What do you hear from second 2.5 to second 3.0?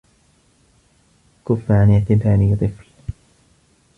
طفل.